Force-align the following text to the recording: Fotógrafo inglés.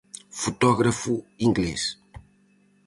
Fotógrafo 0.41 1.13
inglés. 1.45 1.81